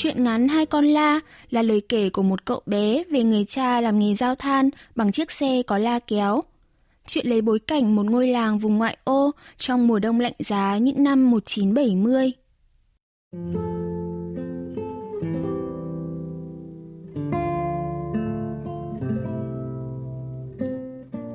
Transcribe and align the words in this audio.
Chuyện 0.00 0.24
ngắn 0.24 0.48
Hai 0.48 0.66
con 0.66 0.84
la 0.84 1.20
là 1.50 1.62
lời 1.62 1.82
kể 1.88 2.10
của 2.10 2.22
một 2.22 2.44
cậu 2.44 2.62
bé 2.66 3.02
về 3.10 3.22
người 3.22 3.44
cha 3.44 3.80
làm 3.80 3.98
nghề 3.98 4.14
giao 4.14 4.34
than 4.34 4.70
bằng 4.94 5.12
chiếc 5.12 5.30
xe 5.30 5.62
có 5.66 5.78
la 5.78 5.98
kéo. 5.98 6.40
Chuyện 7.06 7.26
lấy 7.26 7.40
bối 7.40 7.58
cảnh 7.58 7.96
một 7.96 8.06
ngôi 8.06 8.26
làng 8.26 8.58
vùng 8.58 8.78
ngoại 8.78 8.96
ô 9.04 9.30
trong 9.56 9.86
mùa 9.86 9.98
đông 9.98 10.20
lạnh 10.20 10.32
giá 10.38 10.78
những 10.78 11.02
năm 11.02 11.30
1970. 11.30 12.32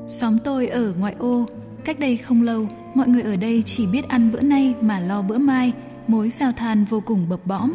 Xóm 0.08 0.38
tôi 0.44 0.68
ở 0.68 0.94
ngoại 1.00 1.16
ô, 1.20 1.46
cách 1.86 2.00
đây 2.00 2.18
không 2.18 2.42
lâu, 2.42 2.68
mọi 2.94 3.08
người 3.08 3.22
ở 3.22 3.36
đây 3.36 3.64
chỉ 3.66 3.86
biết 3.88 4.08
ăn 4.08 4.32
bữa 4.32 4.42
nay 4.42 4.74
mà 4.82 5.00
lo 5.00 5.22
bữa 5.22 5.38
mai, 5.38 5.72
mối 6.08 6.30
giao 6.30 6.52
than 6.52 6.86
vô 6.86 7.02
cùng 7.06 7.30
bập 7.30 7.46
bõm. 7.46 7.74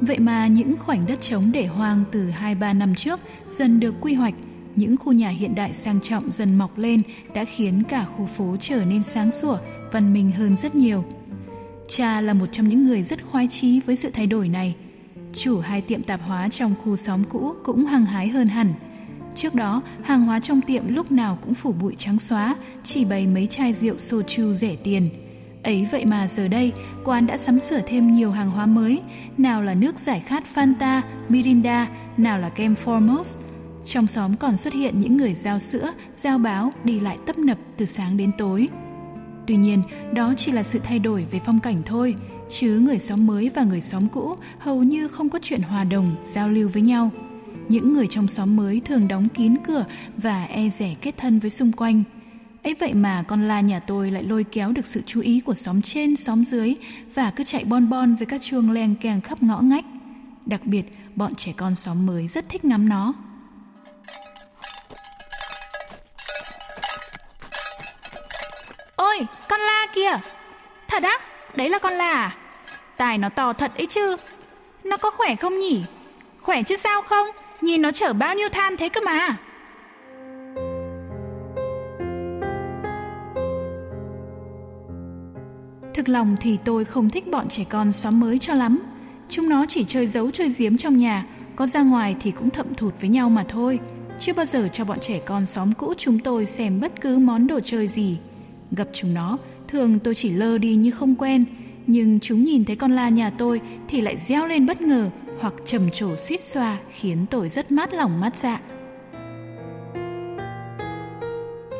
Vậy 0.00 0.18
mà 0.18 0.46
những 0.46 0.78
khoảnh 0.78 1.06
đất 1.06 1.22
trống 1.22 1.50
để 1.52 1.66
hoang 1.66 2.04
từ 2.12 2.30
2-3 2.30 2.78
năm 2.78 2.94
trước 2.94 3.20
dần 3.48 3.80
được 3.80 3.94
quy 4.00 4.14
hoạch, 4.14 4.34
những 4.76 4.96
khu 4.96 5.12
nhà 5.12 5.28
hiện 5.28 5.54
đại 5.54 5.74
sang 5.74 6.00
trọng 6.00 6.32
dần 6.32 6.58
mọc 6.58 6.78
lên 6.78 7.02
đã 7.34 7.44
khiến 7.44 7.82
cả 7.88 8.04
khu 8.04 8.26
phố 8.26 8.56
trở 8.60 8.84
nên 8.84 9.02
sáng 9.02 9.32
sủa, 9.32 9.58
văn 9.92 10.12
minh 10.12 10.30
hơn 10.30 10.56
rất 10.56 10.74
nhiều. 10.74 11.04
Cha 11.88 12.20
là 12.20 12.34
một 12.34 12.46
trong 12.52 12.68
những 12.68 12.86
người 12.86 13.02
rất 13.02 13.22
khoái 13.22 13.48
chí 13.50 13.80
với 13.80 13.96
sự 13.96 14.10
thay 14.10 14.26
đổi 14.26 14.48
này. 14.48 14.74
Chủ 15.32 15.58
hai 15.58 15.80
tiệm 15.80 16.02
tạp 16.02 16.20
hóa 16.26 16.48
trong 16.48 16.74
khu 16.84 16.96
xóm 16.96 17.24
cũ 17.28 17.54
cũng 17.64 17.84
hăng 17.84 18.06
hái 18.06 18.28
hơn 18.28 18.48
hẳn. 18.48 18.74
Trước 19.36 19.54
đó, 19.54 19.82
hàng 20.02 20.24
hóa 20.24 20.40
trong 20.40 20.60
tiệm 20.60 20.94
lúc 20.94 21.12
nào 21.12 21.38
cũng 21.44 21.54
phủ 21.54 21.72
bụi 21.72 21.94
trắng 21.98 22.18
xóa, 22.18 22.56
chỉ 22.84 23.04
bày 23.04 23.26
mấy 23.26 23.46
chai 23.46 23.72
rượu 23.72 23.96
soju 23.96 24.54
rẻ 24.54 24.76
tiền. 24.84 25.10
Ấy 25.64 25.88
vậy 25.90 26.04
mà 26.04 26.28
giờ 26.28 26.48
đây, 26.48 26.72
quán 27.04 27.26
đã 27.26 27.36
sắm 27.36 27.60
sửa 27.60 27.80
thêm 27.86 28.10
nhiều 28.12 28.30
hàng 28.30 28.50
hóa 28.50 28.66
mới, 28.66 29.00
nào 29.38 29.62
là 29.62 29.74
nước 29.74 29.98
giải 29.98 30.20
khát 30.20 30.44
Fanta, 30.54 31.00
Mirinda, 31.28 31.88
nào 32.16 32.38
là 32.38 32.48
kem 32.48 32.74
Formos. 32.84 33.38
Trong 33.86 34.06
xóm 34.06 34.36
còn 34.36 34.56
xuất 34.56 34.74
hiện 34.74 35.00
những 35.00 35.16
người 35.16 35.34
giao 35.34 35.58
sữa, 35.58 35.92
giao 36.16 36.38
báo 36.38 36.72
đi 36.84 37.00
lại 37.00 37.18
tấp 37.26 37.38
nập 37.38 37.58
từ 37.76 37.84
sáng 37.84 38.16
đến 38.16 38.30
tối. 38.38 38.68
Tuy 39.46 39.56
nhiên, 39.56 39.82
đó 40.12 40.34
chỉ 40.36 40.52
là 40.52 40.62
sự 40.62 40.78
thay 40.78 40.98
đổi 40.98 41.26
về 41.30 41.40
phong 41.46 41.60
cảnh 41.60 41.82
thôi, 41.86 42.14
chứ 42.50 42.78
người 42.78 42.98
xóm 42.98 43.26
mới 43.26 43.50
và 43.54 43.64
người 43.64 43.80
xóm 43.80 44.08
cũ 44.08 44.36
hầu 44.58 44.82
như 44.82 45.08
không 45.08 45.28
có 45.28 45.38
chuyện 45.42 45.62
hòa 45.62 45.84
đồng, 45.84 46.16
giao 46.24 46.48
lưu 46.48 46.68
với 46.68 46.82
nhau. 46.82 47.10
Những 47.68 47.92
người 47.92 48.06
trong 48.10 48.28
xóm 48.28 48.56
mới 48.56 48.80
thường 48.84 49.08
đóng 49.08 49.28
kín 49.28 49.56
cửa 49.66 49.84
và 50.16 50.44
e 50.44 50.68
rẻ 50.68 50.94
kết 51.00 51.14
thân 51.16 51.38
với 51.38 51.50
xung 51.50 51.72
quanh 51.72 52.02
ấy 52.64 52.74
vậy 52.74 52.94
mà 52.94 53.24
con 53.28 53.48
la 53.48 53.60
nhà 53.60 53.80
tôi 53.80 54.10
lại 54.10 54.22
lôi 54.22 54.44
kéo 54.44 54.72
được 54.72 54.86
sự 54.86 55.02
chú 55.06 55.20
ý 55.20 55.40
của 55.40 55.54
xóm 55.54 55.82
trên, 55.82 56.16
xóm 56.16 56.44
dưới 56.44 56.74
và 57.14 57.30
cứ 57.36 57.44
chạy 57.44 57.64
bon 57.64 57.88
bon 57.88 58.16
với 58.16 58.26
các 58.26 58.40
chuông 58.42 58.70
len 58.70 58.94
keng 58.94 59.20
khắp 59.20 59.42
ngõ 59.42 59.60
ngách. 59.60 59.84
Đặc 60.46 60.60
biệt, 60.64 60.82
bọn 61.14 61.34
trẻ 61.34 61.52
con 61.56 61.74
xóm 61.74 62.06
mới 62.06 62.28
rất 62.28 62.48
thích 62.48 62.64
ngắm 62.64 62.88
nó. 62.88 63.14
Ôi, 68.96 69.26
con 69.48 69.60
la 69.60 69.86
kìa! 69.94 70.18
Thật 70.88 71.02
á? 71.02 71.18
Đấy 71.56 71.70
là 71.70 71.78
con 71.78 71.92
la 71.92 72.12
à? 72.12 72.36
Tài 72.96 73.18
nó 73.18 73.28
to 73.28 73.52
thật 73.52 73.76
ấy 73.76 73.86
chứ. 73.86 74.16
Nó 74.84 74.96
có 74.96 75.10
khỏe 75.10 75.36
không 75.36 75.58
nhỉ? 75.58 75.82
Khỏe 76.40 76.62
chứ 76.62 76.76
sao 76.76 77.02
không? 77.02 77.28
Nhìn 77.60 77.82
nó 77.82 77.92
chở 77.92 78.12
bao 78.12 78.34
nhiêu 78.34 78.48
than 78.48 78.76
thế 78.76 78.88
cơ 78.88 79.00
mà. 79.00 79.36
Thực 86.04 86.12
lòng 86.12 86.36
thì 86.40 86.58
tôi 86.64 86.84
không 86.84 87.10
thích 87.10 87.30
bọn 87.30 87.48
trẻ 87.48 87.64
con 87.68 87.92
xóm 87.92 88.20
mới 88.20 88.38
cho 88.38 88.54
lắm. 88.54 88.82
Chúng 89.28 89.48
nó 89.48 89.66
chỉ 89.68 89.84
chơi 89.84 90.06
giấu 90.06 90.30
chơi 90.30 90.48
giếm 90.58 90.76
trong 90.76 90.96
nhà, 90.96 91.26
có 91.56 91.66
ra 91.66 91.82
ngoài 91.82 92.16
thì 92.20 92.30
cũng 92.30 92.50
thậm 92.50 92.74
thụt 92.74 92.94
với 93.00 93.10
nhau 93.10 93.30
mà 93.30 93.44
thôi. 93.48 93.78
Chưa 94.20 94.32
bao 94.32 94.46
giờ 94.46 94.68
cho 94.72 94.84
bọn 94.84 94.98
trẻ 95.00 95.20
con 95.26 95.46
xóm 95.46 95.72
cũ 95.72 95.94
chúng 95.98 96.18
tôi 96.18 96.46
xem 96.46 96.80
bất 96.80 97.00
cứ 97.00 97.18
món 97.18 97.46
đồ 97.46 97.60
chơi 97.60 97.88
gì. 97.88 98.18
Gặp 98.70 98.88
chúng 98.92 99.14
nó, 99.14 99.38
thường 99.68 99.98
tôi 99.98 100.14
chỉ 100.14 100.30
lơ 100.30 100.58
đi 100.58 100.74
như 100.74 100.90
không 100.90 101.14
quen, 101.14 101.44
nhưng 101.86 102.20
chúng 102.20 102.44
nhìn 102.44 102.64
thấy 102.64 102.76
con 102.76 102.96
la 102.96 103.08
nhà 103.08 103.30
tôi 103.30 103.60
thì 103.88 104.00
lại 104.00 104.16
reo 104.16 104.46
lên 104.46 104.66
bất 104.66 104.80
ngờ 104.80 105.10
hoặc 105.40 105.54
trầm 105.66 105.90
trồ 105.90 106.16
suýt 106.16 106.40
xoa 106.40 106.78
khiến 106.90 107.26
tôi 107.30 107.48
rất 107.48 107.72
mát 107.72 107.92
lòng 107.92 108.20
mát 108.20 108.38
dạ. 108.38 108.60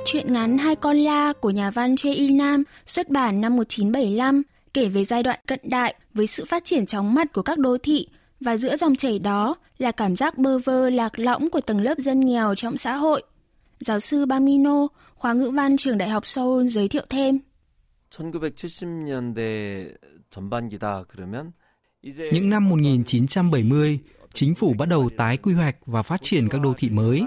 Chuyện 0.05 0.33
ngắn 0.33 0.57
Hai 0.57 0.75
con 0.75 0.97
la 0.97 1.33
của 1.33 1.49
nhà 1.49 1.71
văn 1.71 1.95
Choi 1.95 2.13
Il 2.13 2.31
Nam 2.31 2.63
xuất 2.85 3.09
bản 3.09 3.41
năm 3.41 3.55
1975 3.55 4.41
kể 4.73 4.89
về 4.89 5.05
giai 5.05 5.23
đoạn 5.23 5.39
cận 5.47 5.59
đại 5.63 5.95
với 6.13 6.27
sự 6.27 6.45
phát 6.45 6.65
triển 6.65 6.85
chóng 6.85 7.13
mặt 7.13 7.33
của 7.33 7.41
các 7.41 7.59
đô 7.59 7.77
thị 7.77 8.07
và 8.39 8.57
giữa 8.57 8.77
dòng 8.77 8.95
chảy 8.95 9.19
đó 9.19 9.55
là 9.77 9.91
cảm 9.91 10.15
giác 10.15 10.37
bơ 10.37 10.59
vơ 10.59 10.89
lạc 10.89 11.19
lõng 11.19 11.49
của 11.49 11.61
tầng 11.61 11.81
lớp 11.81 11.97
dân 11.97 12.19
nghèo 12.19 12.55
trong 12.55 12.77
xã 12.77 12.95
hội. 12.95 13.23
Giáo 13.79 13.99
sư 13.99 14.25
Bamino, 14.25 14.87
khoa 15.15 15.33
ngữ 15.33 15.49
văn 15.49 15.77
trường 15.77 15.97
Đại 15.97 16.09
học 16.09 16.27
Seoul 16.27 16.67
giới 16.67 16.87
thiệu 16.87 17.03
thêm. 17.09 17.39
1970년대 18.11 19.93
전반기다 20.29 21.03
그러면 21.07 21.51
những 22.31 22.49
năm 22.49 22.69
1970, 22.69 23.99
chính 24.33 24.55
phủ 24.55 24.73
bắt 24.73 24.85
đầu 24.85 25.09
tái 25.17 25.37
quy 25.37 25.53
hoạch 25.53 25.75
và 25.85 26.01
phát 26.01 26.21
triển 26.21 26.49
các 26.49 26.61
đô 26.61 26.73
thị 26.77 26.89
mới, 26.89 27.23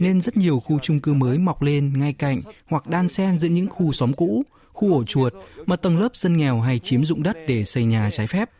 nên 0.00 0.20
rất 0.20 0.36
nhiều 0.36 0.60
khu 0.60 0.78
chung 0.78 1.00
cư 1.00 1.14
mới 1.14 1.38
mọc 1.38 1.62
lên 1.62 1.98
ngay 1.98 2.12
cạnh 2.12 2.40
hoặc 2.66 2.86
đan 2.86 3.08
xen 3.08 3.38
giữa 3.38 3.48
những 3.48 3.68
khu 3.68 3.92
xóm 3.92 4.12
cũ, 4.12 4.42
khu 4.72 4.92
ổ 4.94 5.04
chuột 5.04 5.32
mà 5.66 5.76
tầng 5.76 5.98
lớp 5.98 6.16
dân 6.16 6.36
nghèo 6.36 6.60
hay 6.60 6.78
chiếm 6.78 7.04
dụng 7.04 7.22
đất 7.22 7.36
để 7.46 7.64
xây 7.64 7.84
nhà 7.84 8.10
trái 8.12 8.26
phép. 8.26 8.50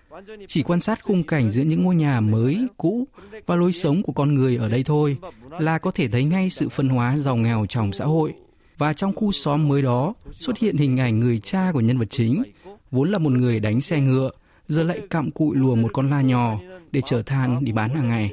Chỉ 0.49 0.63
quan 0.63 0.81
sát 0.81 1.05
khung 1.05 1.23
cảnh 1.23 1.51
giữa 1.51 1.63
những 1.63 1.83
ngôi 1.83 1.95
nhà 1.95 2.21
mới, 2.21 2.67
cũ 2.77 3.05
và 3.47 3.57
lối 3.57 3.73
sống 3.73 4.03
của 4.03 4.13
con 4.13 4.35
người 4.35 4.57
ở 4.57 4.69
đây 4.69 4.85
thôi 4.85 5.17
là 5.59 5.79
có 5.79 5.91
thể 5.91 6.09
thấy 6.09 6.25
ngay 6.25 6.51
sự 6.51 6.69
phân 6.69 6.89
hóa 6.89 7.17
giàu 7.17 7.37
nghèo 7.37 7.67
trong 7.69 7.93
xã 7.93 8.05
hội. 8.05 8.35
Và 8.79 8.93
trong 8.93 9.15
khu 9.15 9.33
xóm 9.33 9.69
mới 9.69 9.83
đó 9.83 10.15
xuất 10.33 10.59
hiện 10.59 10.77
hình 10.77 11.01
ảnh 11.01 11.21
người 11.21 11.39
cha 11.39 11.71
của 11.73 11.81
nhân 11.81 11.99
vật 11.99 12.11
chính, 12.11 12.43
vốn 12.91 13.11
là 13.11 13.19
một 13.19 13.33
người 13.33 13.61
đánh 13.61 13.81
xe 13.81 14.01
ngựa, 14.01 14.31
giờ 14.69 14.83
lại 14.83 15.01
cặm 15.11 15.31
cụi 15.31 15.57
lùa 15.57 15.75
một 15.75 15.91
con 15.93 16.11
la 16.11 16.21
nhỏ 16.21 16.61
để 16.93 17.01
chở 17.01 17.23
than 17.23 17.65
đi 17.65 17.73
bán 17.73 17.91
hàng 17.91 18.09
ngày. 18.09 18.33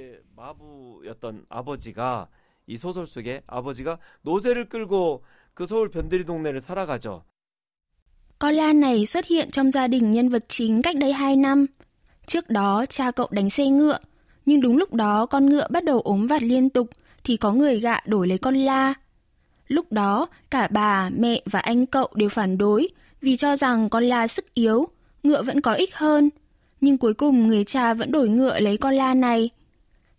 이 2.67 2.77
소설 2.77 3.07
속에 3.07 3.43
아버지가 3.47 3.99
노새를 4.23 4.69
끌고 4.69 5.23
그 5.55 5.67
서울 5.67 5.91
변대리 5.91 6.25
동네를 6.25 6.61
살아가죠. 6.61 7.25
Con 8.39 8.55
la 8.55 8.73
này 8.73 9.07
xuất 9.07 9.27
hiện 9.27 9.51
trong 9.51 9.71
gia 9.71 9.87
đình 9.87 10.11
nhân 10.11 10.29
vật 10.29 10.45
chính 10.49 10.83
cách 10.83 10.97
đây 10.97 11.13
2 11.13 11.37
năm. 11.37 11.67
Trước 12.27 12.51
đó 12.51 12.85
cha 12.89 13.11
cậu 13.11 13.29
đánh 13.31 13.51
xe 13.51 13.67
ngựa, 13.67 13.99
nhưng 14.47 14.61
đúng 14.61 14.77
lúc 14.77 14.93
đó 14.95 15.27
con 15.27 15.47
ngựa 15.47 15.67
bắt 15.71 15.85
đầu 15.85 16.01
ốm 16.01 16.27
vặt 16.27 16.43
liên 16.43 16.71
tục 16.71 16.91
thì 17.25 17.37
có 17.37 17.53
người 17.53 17.81
gạ 17.81 18.01
đổi 18.07 18.29
lấy 18.29 18.39
con 18.39 18.55
la. 18.55 18.95
Lúc 19.69 19.93
đó 19.93 20.27
cả 20.51 20.69
bà, 20.69 21.11
mẹ 21.11 21.43
và 21.45 21.61
anh 21.61 21.87
cậu 21.87 22.09
đều 22.15 22.29
phản 22.29 22.59
đối 22.59 22.89
vì 23.21 23.37
cho 23.37 23.57
rằng 23.57 23.89
con 23.89 24.05
la 24.05 24.27
sức 24.27 24.55
yếu, 24.55 24.89
ngựa 25.23 25.43
vẫn 25.43 25.61
có 25.61 25.73
ích 25.73 25.95
hơn. 25.95 26.31
Nhưng 26.81 26.99
cuối 26.99 27.15
cùng 27.15 27.47
người 27.47 27.65
cha 27.65 27.95
vẫn 27.95 28.13
đổi 28.13 28.29
ngựa 28.29 28.61
lấy 28.61 28.77
con 28.77 28.95
la 28.95 29.15
này. 29.15 29.51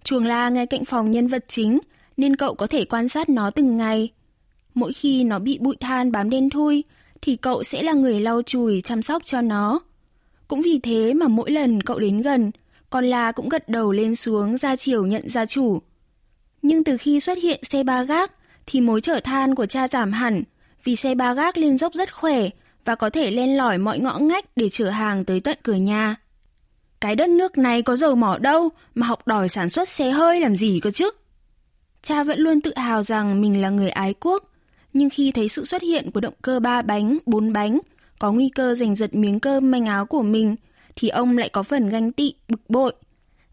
Chuồng 0.04 0.26
la 0.26 0.50
ngay 0.50 0.66
cạnh 0.66 0.86
phòng 0.86 1.12
nhân 1.12 1.28
vật 1.28 1.46
chính 1.48 1.80
nên 2.19 2.37
cậu 2.37 2.55
có 2.55 2.67
thể 2.67 2.85
quan 2.85 3.09
sát 3.09 3.29
nó 3.29 3.51
từng 3.51 3.77
ngày. 3.77 4.13
Mỗi 4.75 4.93
khi 4.93 5.25
nó 5.25 5.39
bị 5.39 5.59
bụi 5.61 5.77
than 5.81 6.13
bám 6.13 6.31
đen 6.31 6.51
thui 6.51 6.85
thì 7.23 7.37
cậu 7.37 7.63
sẽ 7.63 7.83
là 7.83 7.93
người 7.93 8.21
lau 8.21 8.43
chùi 8.43 8.81
chăm 8.81 9.03
sóc 9.03 9.23
cho 9.25 9.41
nó. 9.41 9.81
Cũng 10.49 10.63
vì 10.63 10.79
thế 10.83 11.15
mà 11.15 11.29
mỗi 11.29 11.51
lần 11.51 11.83
cậu 11.83 11.99
đến 11.99 12.23
gần, 12.23 12.51
con 12.91 13.05
la 13.05 13.33
cũng 13.33 13.49
gật 13.49 13.69
đầu 13.69 13.93
lên 13.93 14.17
xuống 14.17 14.57
ra 14.57 14.77
chiều 14.77 15.07
nhận 15.07 15.29
gia 15.29 15.47
chủ. 15.47 15.83
Nhưng 16.63 16.85
từ 16.85 16.97
khi 16.97 17.21
xuất 17.21 17.39
hiện 17.39 17.61
xe 17.65 17.83
ba 17.83 18.03
gác 18.03 18.33
thì 18.67 18.81
mối 18.81 19.01
trở 19.01 19.21
than 19.21 19.55
của 19.55 19.67
cha 19.67 19.89
giảm 19.89 20.13
hẳn 20.13 20.43
vì 20.85 20.97
xe 20.97 21.15
ba 21.15 21.35
gác 21.35 21.59
lên 21.59 21.79
dốc 21.79 21.95
rất 21.95 22.15
khỏe 22.15 22.49
và 22.85 22.95
có 22.95 23.11
thể 23.11 23.31
len 23.31 23.57
lỏi 23.57 23.79
mọi 23.79 23.99
ngõ 23.99 24.19
ngách 24.19 24.45
để 24.57 24.69
chở 24.69 24.91
hàng 24.91 25.25
tới 25.25 25.41
tận 25.41 25.59
cửa 25.63 25.75
nhà. 25.75 26.17
Cái 27.01 27.17
đất 27.17 27.29
nước 27.31 27.59
này 27.59 27.83
có 27.83 27.97
dầu 27.97 28.15
mỏ 28.15 28.39
đâu 28.39 28.69
mà 28.95 29.07
học 29.07 29.27
đòi 29.27 29.49
sản 29.49 29.71
xuất 29.71 29.89
xe 29.89 30.11
hơi 30.11 30.41
làm 30.41 30.57
gì 30.57 30.81
cơ 30.83 30.91
chứ? 30.91 31.11
Cha 32.02 32.24
vẫn 32.24 32.40
luôn 32.40 32.62
tự 32.62 32.74
hào 32.76 33.04
rằng 33.04 33.42
mình 33.42 33.62
là 33.62 33.70
người 33.70 33.90
ái 33.90 34.14
quốc, 34.20 34.44
nhưng 34.94 35.10
khi 35.10 35.32
thấy 35.32 35.50
sự 35.50 35.66
xuất 35.66 35.82
hiện 35.82 36.12
của 36.12 36.20
động 36.20 36.34
cơ 36.42 36.60
ba 36.60 36.82
bánh, 36.82 37.18
bốn 37.26 37.54
bánh, 37.54 37.80
có 38.20 38.32
nguy 38.32 38.50
cơ 38.50 38.76
giành 38.76 38.96
giật 38.96 39.16
miếng 39.16 39.40
cơm 39.40 39.72
manh 39.72 39.86
áo 39.86 40.06
của 40.06 40.24
mình, 40.24 40.56
thì 40.96 41.10
ông 41.10 41.38
lại 41.38 41.50
có 41.50 41.64
phần 41.64 41.90
ganh 41.90 42.12
tị, 42.12 42.34
bực 42.50 42.70
bội. 42.70 42.94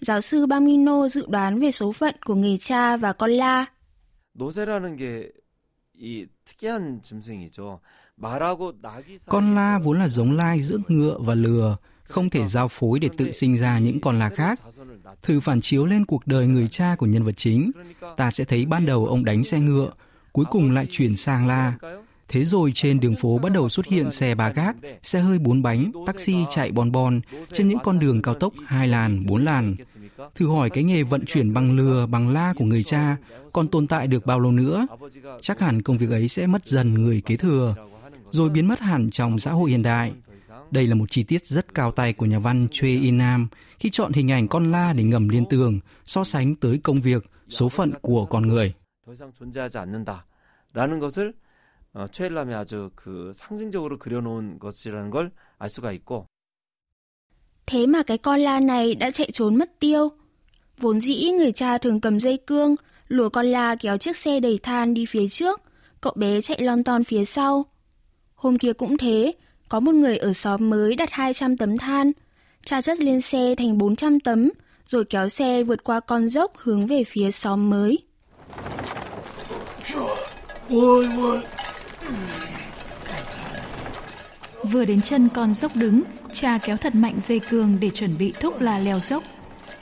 giáo 0.00 0.20
sư 0.20 0.46
Bamino 0.46 1.08
dự 1.08 1.26
đoán 1.28 1.60
về 1.60 1.70
số 1.70 1.92
phận 1.92 2.14
của 2.24 2.34
người 2.34 2.58
cha 2.58 2.96
và 2.96 3.12
con 3.12 3.30
la. 3.30 3.66
노새라는 4.34 4.96
게이 4.96 6.26
특이한 6.44 7.02
짐승이죠. 7.02 7.80
말하고 8.16 8.72
낙이 8.82 9.18
Con 9.26 9.54
la 9.54 9.78
vốn 9.78 9.98
là 9.98 10.08
giống 10.08 10.32
lai 10.32 10.60
giữa 10.60 10.78
ngựa 10.88 11.18
và 11.20 11.34
lừa, 11.34 11.76
không 12.07 12.29
thể 12.29 12.45
giao 12.45 12.67
phối 12.67 12.99
để 12.99 13.09
tự 13.17 13.31
sinh 13.31 13.55
ra 13.55 13.79
những 13.79 13.99
con 13.99 14.19
lạc 14.19 14.29
khác. 14.29 14.59
Thử 15.21 15.39
phản 15.39 15.61
chiếu 15.61 15.85
lên 15.85 16.05
cuộc 16.05 16.27
đời 16.27 16.47
người 16.47 16.67
cha 16.67 16.95
của 16.95 17.05
nhân 17.05 17.23
vật 17.23 17.37
chính, 17.37 17.71
ta 18.17 18.31
sẽ 18.31 18.43
thấy 18.43 18.65
ban 18.65 18.85
đầu 18.85 19.05
ông 19.05 19.25
đánh 19.25 19.43
xe 19.43 19.59
ngựa, 19.59 19.91
cuối 20.31 20.45
cùng 20.51 20.71
lại 20.71 20.87
chuyển 20.91 21.15
sang 21.15 21.47
la. 21.47 21.73
Thế 22.27 22.45
rồi 22.45 22.71
trên 22.75 22.99
đường 22.99 23.15
phố 23.15 23.37
bắt 23.37 23.51
đầu 23.51 23.69
xuất 23.69 23.85
hiện 23.85 24.11
xe 24.11 24.35
ba 24.35 24.49
gác, 24.49 24.75
xe 25.03 25.19
hơi 25.19 25.39
bốn 25.39 25.61
bánh, 25.61 25.91
taxi 26.05 26.35
chạy 26.51 26.71
bon 26.71 26.91
bon 26.91 27.21
trên 27.51 27.67
những 27.67 27.79
con 27.83 27.99
đường 27.99 28.21
cao 28.21 28.33
tốc 28.33 28.53
hai 28.65 28.87
làn, 28.87 29.25
bốn 29.25 29.45
làn. 29.45 29.75
Thử 30.35 30.47
hỏi 30.47 30.69
cái 30.69 30.83
nghề 30.83 31.03
vận 31.03 31.25
chuyển 31.25 31.53
bằng 31.53 31.75
lừa, 31.75 32.05
bằng 32.05 32.29
la 32.29 32.53
của 32.57 32.65
người 32.65 32.83
cha 32.83 33.17
còn 33.53 33.67
tồn 33.67 33.87
tại 33.87 34.07
được 34.07 34.25
bao 34.25 34.39
lâu 34.39 34.51
nữa? 34.51 34.87
Chắc 35.41 35.59
hẳn 35.59 35.81
công 35.81 35.97
việc 35.97 36.09
ấy 36.09 36.27
sẽ 36.27 36.47
mất 36.47 36.67
dần 36.67 36.93
người 36.93 37.21
kế 37.21 37.37
thừa, 37.37 37.75
rồi 38.31 38.49
biến 38.49 38.67
mất 38.67 38.79
hẳn 38.79 39.09
trong 39.11 39.39
xã 39.39 39.51
hội 39.51 39.69
hiện 39.69 39.83
đại. 39.83 40.13
Vâng. 40.65 40.73
Đây 40.73 40.87
là 40.87 40.95
một 40.95 41.11
chi 41.11 41.23
tiết 41.23 41.45
rất 41.45 41.73
cao 41.73 41.91
tay 41.91 42.13
của 42.13 42.25
nhà 42.25 42.39
văn 42.39 42.67
Choi 42.71 42.89
In 42.89 43.17
Nam 43.17 43.47
khi 43.79 43.89
chọn 43.89 44.13
hình 44.13 44.31
ảnh 44.31 44.47
con 44.47 44.71
la 44.71 44.93
để 44.93 45.03
ngầm 45.03 45.29
liên 45.29 45.45
tường, 45.49 45.79
so 46.05 46.23
sánh 46.23 46.55
tới 46.55 46.79
công 46.83 47.01
việc, 47.01 47.29
số 47.49 47.69
phận 47.69 47.93
của 48.01 48.25
con 48.25 48.47
người. 48.47 48.73
Thế 57.65 57.87
mà 57.87 58.03
cái 58.03 58.17
con 58.17 58.39
la 58.39 58.59
này 58.59 58.95
đã 58.95 59.11
chạy 59.11 59.31
trốn 59.31 59.55
mất 59.55 59.79
tiêu. 59.79 60.09
Vốn 60.77 61.01
dĩ 61.01 61.31
người 61.31 61.51
cha 61.51 61.77
thường 61.77 62.01
cầm 62.01 62.19
dây 62.19 62.37
cương, 62.47 62.75
lùa 63.07 63.29
con 63.29 63.45
la 63.45 63.75
kéo 63.75 63.97
chiếc 63.97 64.17
xe 64.17 64.39
đầy 64.39 64.59
than 64.63 64.93
đi 64.93 65.05
phía 65.05 65.29
trước, 65.29 65.61
cậu 66.01 66.13
bé 66.15 66.41
chạy 66.41 66.61
lon 66.61 66.83
ton 66.83 67.03
phía 67.03 67.25
sau. 67.25 67.65
Hôm 68.35 68.57
kia 68.57 68.73
cũng 68.73 68.97
thế, 68.97 69.33
có 69.69 69.79
một 69.79 69.95
người 69.95 70.17
ở 70.17 70.33
xóm 70.33 70.69
mới 70.69 70.95
đặt 70.95 71.11
200 71.11 71.57
tấm 71.57 71.77
than, 71.77 72.11
cha 72.65 72.81
chất 72.81 72.99
lên 72.99 73.21
xe 73.21 73.55
thành 73.57 73.77
400 73.77 74.19
tấm, 74.19 74.51
rồi 74.87 75.05
kéo 75.05 75.29
xe 75.29 75.63
vượt 75.63 75.83
qua 75.83 75.99
con 75.99 76.27
dốc 76.27 76.51
hướng 76.57 76.87
về 76.87 77.03
phía 77.03 77.31
xóm 77.31 77.69
mới. 77.69 77.99
Vừa 84.63 84.85
đến 84.85 85.01
chân 85.01 85.29
con 85.33 85.53
dốc 85.53 85.71
đứng, 85.75 86.01
cha 86.33 86.57
kéo 86.57 86.77
thật 86.77 86.95
mạnh 86.95 87.15
dây 87.19 87.39
cương 87.49 87.77
để 87.81 87.89
chuẩn 87.89 88.17
bị 88.17 88.33
thúc 88.39 88.61
là 88.61 88.79
leo 88.79 88.99
dốc. 88.99 89.23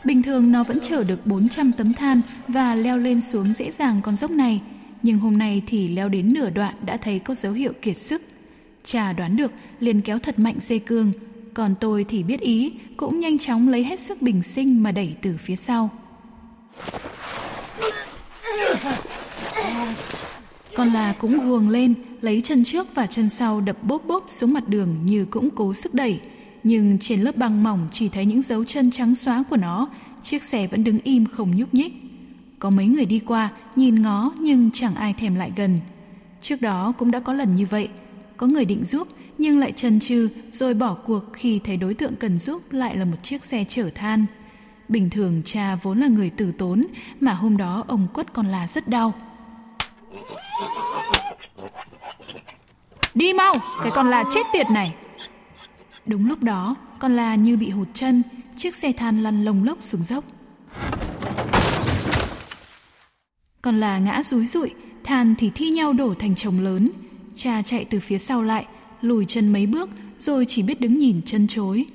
Bình 0.06 0.24
thường 0.24 0.52
nó 0.52 0.64
vẫn 0.64 0.80
chở 0.80 1.04
được 1.04 1.26
400 1.26 1.72
tấm 1.72 1.94
than 1.94 2.22
và 2.48 2.76
leo 2.76 2.98
lên 2.98 3.22
xuống 3.22 3.54
dễ 3.54 3.72
dàng 3.72 4.02
con 4.04 4.16
dốc 4.16 4.32
này, 4.32 4.62
nhưng 5.04 5.20
hôm 5.20 5.38
nay 5.38 5.62
thì 5.68 5.88
leo 5.88 6.10
đến 6.10 6.34
nửa 6.34 6.50
đoạn 6.50 6.76
đã 6.86 6.98
thấy 6.98 7.20
có 7.20 7.36
dấu 7.36 7.54
hiệu 7.54 7.74
kiệt 7.82 7.98
sức. 7.98 8.22
Cha 8.84 9.14
đoán 9.14 9.36
được 9.38 9.52
liền 9.80 10.02
kéo 10.02 10.20
thật 10.20 10.40
mạnh 10.40 10.56
dây 10.60 10.80
cương, 10.80 11.12
còn 11.54 11.76
tôi 11.80 12.06
thì 12.10 12.24
biết 12.24 12.40
ý, 12.40 12.72
cũng 12.98 13.20
nhanh 13.20 13.40
chóng 13.40 13.70
lấy 13.70 13.84
hết 13.84 14.00
sức 14.00 14.22
bình 14.22 14.44
sinh 14.44 14.84
mà 14.84 14.92
đẩy 14.92 15.16
từ 15.22 15.38
phía 15.38 15.56
sau. 15.56 15.90
còn 20.76 20.88
là 20.88 21.14
cũng 21.20 21.50
guồng 21.50 21.70
lên, 21.70 21.94
lấy 22.22 22.42
chân 22.42 22.64
trước 22.64 22.96
và 22.96 23.08
chân 23.08 23.30
sau 23.30 23.62
đập 23.62 23.78
bốp 23.84 24.06
bốp 24.06 24.26
xuống 24.30 24.54
mặt 24.54 24.68
đường 24.68 24.96
như 25.06 25.26
cũng 25.26 25.50
cố 25.50 25.74
sức 25.74 25.94
đẩy. 25.94 26.20
Nhưng 26.64 26.98
trên 27.00 27.22
lớp 27.22 27.38
băng 27.38 27.64
mỏng 27.64 27.88
chỉ 27.94 28.10
thấy 28.10 28.26
những 28.26 28.42
dấu 28.42 28.66
chân 28.66 28.92
trắng 28.92 29.16
xóa 29.16 29.44
của 29.50 29.58
nó, 29.58 29.90
chiếc 30.24 30.44
xe 30.44 30.68
vẫn 30.68 30.84
đứng 30.84 31.00
im 31.04 31.26
không 31.26 31.56
nhúc 31.56 31.74
nhích. 31.74 31.94
Có 32.60 32.70
mấy 32.70 32.88
người 32.88 33.06
đi 33.06 33.20
qua, 33.20 33.50
nhìn 33.76 34.02
ngó 34.02 34.32
nhưng 34.40 34.72
chẳng 34.72 34.96
ai 34.96 35.14
thèm 35.14 35.36
lại 35.36 35.52
gần. 35.56 35.80
Trước 36.42 36.62
đó 36.62 36.94
cũng 36.98 37.12
đã 37.12 37.20
có 37.20 37.34
lần 37.34 37.56
như 37.56 37.66
vậy, 37.66 37.90
có 38.44 38.48
người 38.48 38.66
định 38.66 38.86
giúp 38.86 39.08
nhưng 39.38 39.58
lại 39.60 39.72
chần 39.72 40.00
chừ 40.00 40.30
rồi 40.52 40.74
bỏ 40.74 40.94
cuộc 40.94 41.24
khi 41.34 41.60
thấy 41.64 41.78
đối 41.78 41.94
tượng 41.94 42.16
cần 42.16 42.40
giúp 42.40 42.62
lại 42.72 42.98
là 42.98 43.06
một 43.06 43.18
chiếc 43.24 43.46
xe 43.46 43.66
chở 43.70 43.90
than. 43.96 44.26
Bình 44.90 45.10
thường 45.10 45.42
cha 45.46 45.76
vốn 45.76 46.00
là 46.00 46.08
người 46.08 46.30
tử 46.30 46.52
tốn 46.58 46.84
mà 47.20 47.34
hôm 47.34 47.58
đó 47.58 47.84
ông 47.88 48.08
quất 48.14 48.34
con 48.34 48.48
là 48.48 48.68
rất 48.68 48.88
đau. 48.88 49.14
Đi 53.16 53.34
mau, 53.34 53.54
cái 53.84 53.92
con 53.96 54.10
là 54.10 54.24
chết 54.34 54.42
tiệt 54.54 54.70
này. 54.72 54.96
Đúng 56.06 56.28
lúc 56.28 56.44
đó, 56.44 56.76
con 57.00 57.16
la 57.16 57.36
như 57.36 57.58
bị 57.58 57.70
hụt 57.70 57.88
chân, 57.94 58.24
chiếc 58.58 58.76
xe 58.76 58.92
than 58.92 59.24
lăn 59.24 59.46
lồng 59.46 59.64
lốc 59.64 59.78
xuống 59.82 60.04
dốc. 60.04 60.24
Con 63.62 63.80
là 63.80 63.98
ngã 63.98 64.24
rúi 64.24 64.46
rụi, 64.46 64.72
than 65.04 65.36
thì 65.38 65.52
thi 65.56 65.70
nhau 65.70 65.94
đổ 65.94 66.14
thành 66.20 66.36
chồng 66.36 66.60
lớn. 66.60 66.90
Cha 67.36 67.62
chạy 67.62 67.86
từ 67.90 68.00
phía 68.00 68.18
sau 68.18 68.44
lại, 68.44 68.66
lùi 69.02 69.26
chân 69.28 69.54
mấy 69.54 69.66
bước 69.66 69.90
rồi 70.20 70.46
chỉ 70.48 70.62
biết 70.62 70.82
đứng 70.82 70.98
nhìn 70.98 71.22
chân 71.26 71.48
chối. 71.48 71.86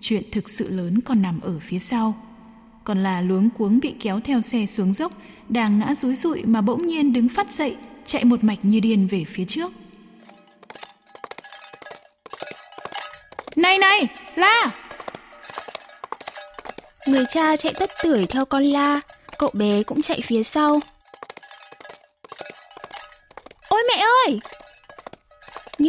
Chuyện 0.00 0.22
thực 0.32 0.48
sự 0.48 0.68
lớn 0.68 1.00
còn 1.00 1.22
nằm 1.22 1.40
ở 1.40 1.58
phía 1.60 1.78
sau. 1.78 2.14
Còn 2.84 3.02
là 3.02 3.20
luống 3.20 3.50
cuống 3.50 3.80
bị 3.80 3.94
kéo 4.00 4.20
theo 4.24 4.40
xe 4.40 4.66
xuống 4.66 4.94
dốc, 4.94 5.12
đang 5.48 5.78
ngã 5.78 5.94
rúi 5.94 6.14
rụi 6.16 6.42
mà 6.44 6.60
bỗng 6.60 6.86
nhiên 6.86 7.12
đứng 7.12 7.28
phát 7.28 7.52
dậy, 7.52 7.76
chạy 8.06 8.24
một 8.24 8.44
mạch 8.44 8.58
như 8.62 8.80
điên 8.80 9.06
về 9.06 9.24
phía 9.24 9.44
trước. 9.44 9.72
Này 13.56 13.78
này, 13.78 14.06
La! 14.34 14.70
Người 17.06 17.24
cha 17.28 17.56
chạy 17.56 17.74
tất 17.78 17.90
tưởi 18.02 18.26
theo 18.26 18.44
con 18.44 18.64
la, 18.64 19.00
cậu 19.38 19.50
bé 19.52 19.82
cũng 19.82 20.02
chạy 20.02 20.20
phía 20.20 20.42
sau. 20.42 20.80
Ôi 23.68 23.82
mẹ 23.88 24.02
ơi! 24.26 24.40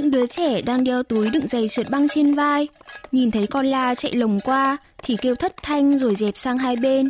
Những 0.09 0.21
đứa 0.21 0.27
trẻ 0.27 0.61
đang 0.61 0.83
đeo 0.83 1.03
túi 1.03 1.29
đựng 1.29 1.47
giày 1.47 1.67
trượt 1.67 1.89
băng 1.89 2.07
trên 2.07 2.33
vai, 2.33 2.67
nhìn 3.11 3.31
thấy 3.31 3.47
con 3.47 3.65
la 3.65 3.95
chạy 3.95 4.13
lồng 4.13 4.39
qua 4.39 4.77
thì 4.97 5.15
kêu 5.21 5.35
thất 5.35 5.55
thanh 5.63 5.97
rồi 5.97 6.15
dẹp 6.15 6.37
sang 6.37 6.57
hai 6.57 6.75
bên. 6.75 7.09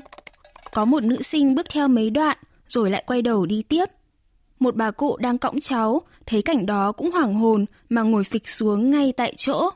Có 0.72 0.86
một 0.86 1.04
nữ 1.04 1.22
sinh 1.22 1.56
bước 1.56 1.66
theo 1.70 1.88
mấy 1.88 2.10
đoạn 2.10 2.38
rồi 2.68 2.90
lại 2.90 3.04
quay 3.08 3.22
đầu 3.22 3.46
đi 3.46 3.64
tiếp. 3.70 3.86
Một 4.60 4.76
bà 4.76 4.92
cụ 4.92 5.18
đang 5.18 5.38
cõng 5.38 5.60
cháu, 5.60 6.02
thấy 6.26 6.42
cảnh 6.42 6.66
đó 6.66 6.92
cũng 6.92 7.12
hoảng 7.12 7.34
hồn 7.34 7.66
mà 7.90 8.02
ngồi 8.02 8.24
phịch 8.24 8.50
xuống 8.50 8.92
ngay 8.92 9.14
tại 9.18 9.34
chỗ. 9.38 9.70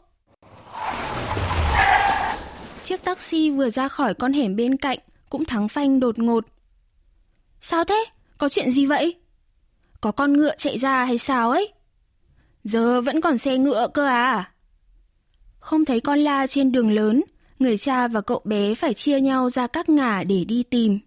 Chiếc 2.83 3.03
taxi 3.03 3.49
vừa 3.49 3.69
ra 3.69 3.87
khỏi 3.87 4.13
con 4.13 4.33
hẻm 4.33 4.55
bên 4.55 4.77
cạnh 4.77 4.99
cũng 5.29 5.45
thắng 5.45 5.67
phanh 5.67 5.99
đột 5.99 6.19
ngột. 6.19 6.45
Sao 7.61 7.83
thế? 7.83 8.05
Có 8.37 8.49
chuyện 8.49 8.71
gì 8.71 8.85
vậy? 8.85 9.15
Có 10.01 10.11
con 10.11 10.33
ngựa 10.33 10.55
chạy 10.57 10.77
ra 10.77 11.05
hay 11.05 11.17
sao 11.17 11.51
ấy? 11.51 11.73
Giờ 12.63 13.01
vẫn 13.01 13.21
còn 13.21 13.37
xe 13.37 13.57
ngựa 13.57 13.87
cơ 13.93 14.05
à? 14.05 14.51
Không 15.59 15.85
thấy 15.85 15.99
con 15.99 16.19
la 16.19 16.47
trên 16.47 16.71
đường 16.71 16.91
lớn, 16.91 17.23
người 17.59 17.77
cha 17.77 18.07
và 18.07 18.21
cậu 18.21 18.41
bé 18.43 18.75
phải 18.75 18.93
chia 18.93 19.19
nhau 19.19 19.49
ra 19.49 19.67
các 19.67 19.89
ngả 19.89 20.23
để 20.23 20.45
đi 20.45 20.63
tìm. 20.63 20.99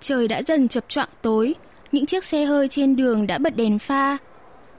Trời 0.00 0.28
đã 0.28 0.42
dần 0.42 0.68
chập 0.68 0.84
choạng 0.88 1.08
tối, 1.22 1.54
những 1.92 2.06
chiếc 2.06 2.24
xe 2.24 2.44
hơi 2.44 2.68
trên 2.68 2.96
đường 2.96 3.26
đã 3.26 3.38
bật 3.38 3.56
đèn 3.56 3.78
pha. 3.78 4.16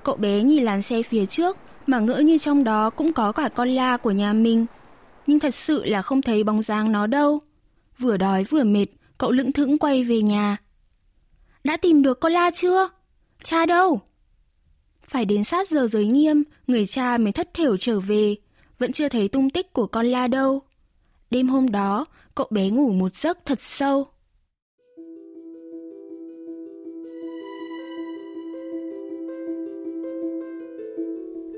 Cậu 0.03 0.15
bé 0.15 0.41
nhìn 0.43 0.63
làn 0.63 0.81
xe 0.81 1.03
phía 1.03 1.25
trước 1.25 1.57
mà 1.87 1.99
ngỡ 1.99 2.17
như 2.17 2.37
trong 2.37 2.63
đó 2.63 2.89
cũng 2.89 3.13
có 3.13 3.31
cả 3.31 3.49
con 3.55 3.69
la 3.69 3.97
của 3.97 4.11
nhà 4.11 4.33
mình. 4.33 4.65
Nhưng 5.27 5.39
thật 5.39 5.55
sự 5.55 5.85
là 5.85 6.01
không 6.01 6.21
thấy 6.21 6.43
bóng 6.43 6.61
dáng 6.61 6.91
nó 6.91 7.07
đâu. 7.07 7.39
Vừa 7.97 8.17
đói 8.17 8.43
vừa 8.43 8.63
mệt, 8.63 8.85
cậu 9.17 9.31
lững 9.31 9.51
thững 9.51 9.77
quay 9.77 10.03
về 10.03 10.21
nhà. 10.21 10.57
Đã 11.63 11.77
tìm 11.77 12.01
được 12.01 12.19
con 12.19 12.31
la 12.31 12.51
chưa? 12.51 12.89
Cha 13.43 13.65
đâu? 13.65 14.01
Phải 15.03 15.25
đến 15.25 15.43
sát 15.43 15.67
giờ 15.67 15.87
giới 15.87 16.05
nghiêm, 16.05 16.43
người 16.67 16.87
cha 16.87 17.17
mới 17.17 17.31
thất 17.31 17.53
thểu 17.53 17.77
trở 17.77 17.99
về, 17.99 18.35
vẫn 18.79 18.91
chưa 18.91 19.07
thấy 19.07 19.27
tung 19.27 19.49
tích 19.49 19.73
của 19.73 19.87
con 19.87 20.05
la 20.05 20.27
đâu. 20.27 20.61
Đêm 21.29 21.49
hôm 21.49 21.69
đó, 21.69 22.05
cậu 22.35 22.47
bé 22.49 22.69
ngủ 22.69 22.91
một 22.91 23.13
giấc 23.13 23.45
thật 23.45 23.61
sâu. 23.61 24.07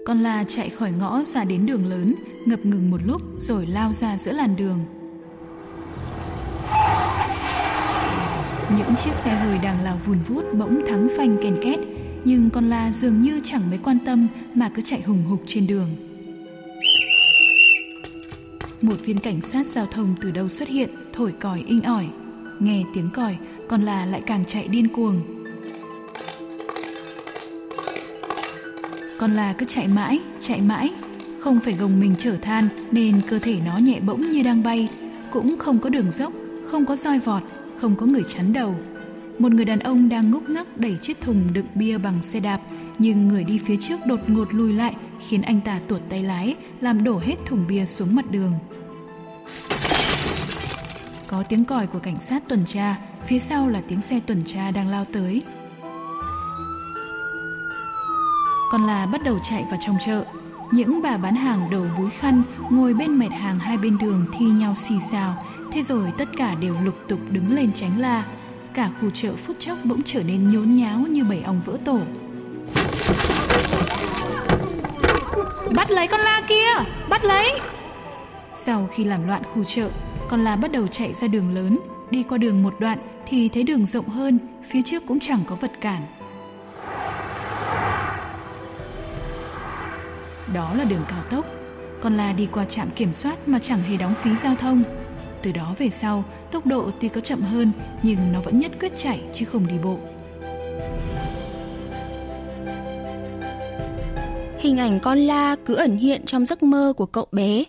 Con 0.05 0.23
la 0.23 0.43
chạy 0.47 0.69
khỏi 0.69 0.91
ngõ 0.91 1.23
ra 1.23 1.43
đến 1.43 1.65
đường 1.65 1.89
lớn, 1.89 2.15
ngập 2.45 2.65
ngừng 2.65 2.91
một 2.91 3.01
lúc 3.05 3.21
rồi 3.39 3.65
lao 3.65 3.93
ra 3.93 4.17
giữa 4.17 4.31
làn 4.31 4.55
đường. 4.55 4.79
Những 8.77 8.95
chiếc 9.03 9.15
xe 9.15 9.35
hơi 9.35 9.57
đang 9.57 9.83
lao 9.83 9.99
vùn 10.05 10.17
vút 10.27 10.45
bỗng 10.53 10.85
thắng 10.87 11.07
phanh 11.17 11.37
kèn 11.43 11.57
két, 11.63 11.79
nhưng 12.25 12.49
con 12.49 12.69
la 12.69 12.91
dường 12.91 13.21
như 13.21 13.41
chẳng 13.43 13.61
mấy 13.69 13.79
quan 13.83 13.97
tâm 14.05 14.27
mà 14.53 14.69
cứ 14.75 14.81
chạy 14.81 15.01
hùng 15.01 15.23
hục 15.23 15.43
trên 15.47 15.67
đường. 15.67 15.89
Một 18.81 18.95
viên 19.05 19.19
cảnh 19.19 19.41
sát 19.41 19.67
giao 19.67 19.85
thông 19.85 20.15
từ 20.21 20.31
đâu 20.31 20.49
xuất 20.49 20.67
hiện, 20.69 20.89
thổi 21.13 21.33
còi 21.39 21.63
inh 21.67 21.81
ỏi. 21.81 22.05
Nghe 22.59 22.83
tiếng 22.93 23.09
còi, 23.13 23.37
con 23.69 23.81
la 23.81 24.05
lại 24.05 24.21
càng 24.25 24.45
chạy 24.45 24.67
điên 24.67 24.87
cuồng. 24.87 25.21
Con 29.19 29.33
la 29.33 29.53
cứ 29.53 29.65
chạy 29.65 29.87
mãi, 29.87 30.19
chạy 30.41 30.61
mãi, 30.61 30.91
không 31.39 31.59
phải 31.59 31.73
gồng 31.73 31.99
mình 31.99 32.15
trở 32.19 32.37
than 32.37 32.67
nên 32.91 33.21
cơ 33.29 33.39
thể 33.39 33.57
nó 33.65 33.77
nhẹ 33.77 33.99
bỗng 33.99 34.21
như 34.21 34.43
đang 34.43 34.63
bay, 34.63 34.89
cũng 35.31 35.55
không 35.59 35.79
có 35.79 35.89
đường 35.89 36.11
dốc, 36.11 36.33
không 36.65 36.85
có 36.85 36.95
roi 36.95 37.19
vọt, 37.19 37.43
không 37.83 37.95
có 37.95 38.05
người 38.05 38.23
chắn 38.27 38.53
đầu. 38.53 38.75
Một 39.39 39.51
người 39.51 39.65
đàn 39.65 39.79
ông 39.79 40.09
đang 40.09 40.31
ngúc 40.31 40.49
ngắc 40.49 40.77
đẩy 40.77 40.97
chiếc 41.01 41.21
thùng 41.21 41.53
đựng 41.53 41.65
bia 41.75 41.97
bằng 41.97 42.21
xe 42.21 42.39
đạp, 42.39 42.59
nhưng 42.99 43.27
người 43.27 43.43
đi 43.43 43.59
phía 43.65 43.77
trước 43.81 43.99
đột 44.05 44.19
ngột 44.27 44.53
lùi 44.53 44.73
lại 44.73 44.95
khiến 45.27 45.41
anh 45.41 45.61
ta 45.61 45.79
tuột 45.87 46.01
tay 46.09 46.23
lái, 46.23 46.55
làm 46.81 47.03
đổ 47.03 47.19
hết 47.19 47.35
thùng 47.45 47.67
bia 47.67 47.85
xuống 47.85 48.15
mặt 48.15 48.25
đường. 48.31 48.51
Có 51.27 51.43
tiếng 51.49 51.65
còi 51.65 51.87
của 51.87 51.99
cảnh 51.99 52.21
sát 52.21 52.43
tuần 52.49 52.65
tra, 52.65 52.95
phía 53.27 53.39
sau 53.39 53.67
là 53.67 53.81
tiếng 53.87 54.01
xe 54.01 54.19
tuần 54.27 54.43
tra 54.45 54.71
đang 54.71 54.87
lao 54.87 55.05
tới. 55.13 55.41
còn 58.73 58.87
là 58.87 59.05
bắt 59.05 59.23
đầu 59.23 59.39
chạy 59.49 59.65
vào 59.69 59.79
trong 59.85 59.95
chợ. 60.05 60.25
Những 60.71 61.01
bà 61.01 61.17
bán 61.17 61.35
hàng 61.35 61.69
đầu 61.71 61.85
búi 61.97 62.09
khăn 62.09 62.43
ngồi 62.69 62.93
bên 62.93 63.19
mệt 63.19 63.31
hàng 63.31 63.59
hai 63.59 63.77
bên 63.77 63.97
đường 63.97 64.25
thi 64.37 64.45
nhau 64.45 64.75
xì 64.75 64.99
xào. 65.11 65.35
Thế 65.73 65.83
rồi 65.83 66.13
tất 66.17 66.29
cả 66.37 66.55
đều 66.55 66.75
lục 66.83 66.95
tục 67.07 67.19
đứng 67.31 67.55
lên 67.55 67.71
tránh 67.75 67.99
la. 67.99 68.25
Cả 68.73 68.89
khu 69.01 69.09
chợ 69.09 69.33
phút 69.35 69.55
chốc 69.59 69.77
bỗng 69.83 70.01
trở 70.05 70.23
nên 70.23 70.51
nhốn 70.51 70.75
nháo 70.75 70.99
như 70.99 71.23
bầy 71.23 71.41
ong 71.41 71.61
vỡ 71.65 71.77
tổ. 71.85 71.99
Bắt 75.75 75.91
lấy 75.91 76.07
con 76.07 76.21
la 76.21 76.41
kia, 76.47 76.91
bắt 77.09 77.25
lấy. 77.25 77.59
Sau 78.53 78.87
khi 78.91 79.03
làm 79.03 79.27
loạn 79.27 79.43
khu 79.53 79.63
chợ, 79.63 79.89
con 80.29 80.43
la 80.43 80.55
bắt 80.55 80.71
đầu 80.71 80.87
chạy 80.87 81.13
ra 81.13 81.27
đường 81.27 81.55
lớn. 81.55 81.79
Đi 82.11 82.23
qua 82.23 82.37
đường 82.37 82.63
một 82.63 82.75
đoạn 82.79 82.97
thì 83.27 83.49
thấy 83.49 83.63
đường 83.63 83.85
rộng 83.85 84.09
hơn, 84.09 84.39
phía 84.69 84.81
trước 84.81 85.03
cũng 85.07 85.19
chẳng 85.19 85.39
có 85.47 85.55
vật 85.55 85.71
cản. 85.81 86.01
Đó 90.53 90.73
là 90.73 90.83
đường 90.83 91.05
cao 91.07 91.23
tốc. 91.29 91.45
Con 92.01 92.17
la 92.17 92.33
đi 92.33 92.47
qua 92.51 92.65
trạm 92.65 92.89
kiểm 92.89 93.13
soát 93.13 93.47
mà 93.47 93.59
chẳng 93.59 93.83
hề 93.83 93.97
đóng 93.97 94.13
phí 94.15 94.35
giao 94.35 94.55
thông. 94.55 94.83
Từ 95.43 95.51
đó 95.51 95.75
về 95.77 95.89
sau, 95.89 96.23
tốc 96.51 96.65
độ 96.65 96.91
tuy 97.01 97.09
có 97.09 97.21
chậm 97.21 97.41
hơn 97.41 97.71
nhưng 98.03 98.17
nó 98.33 98.41
vẫn 98.41 98.57
nhất 98.57 98.71
quyết 98.79 98.91
chạy 98.97 99.21
chứ 99.33 99.45
không 99.45 99.67
đi 99.67 99.73
bộ. 99.83 99.97
Hình 104.59 104.77
ảnh 104.77 104.99
con 104.99 105.17
la 105.17 105.55
cứ 105.65 105.75
ẩn 105.75 105.97
hiện 105.97 106.25
trong 106.25 106.45
giấc 106.45 106.63
mơ 106.63 106.93
của 106.97 107.05
cậu 107.05 107.27
bé. 107.31 107.63